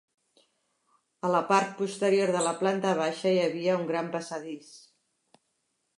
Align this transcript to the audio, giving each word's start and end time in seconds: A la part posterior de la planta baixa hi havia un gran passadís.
A 1.27 1.31
la 1.35 1.41
part 1.51 1.75
posterior 1.83 2.33
de 2.37 2.41
la 2.47 2.55
planta 2.63 2.97
baixa 3.03 3.35
hi 3.35 3.39
havia 3.45 3.79
un 3.83 3.89
gran 3.93 4.13
passadís. 4.19 4.77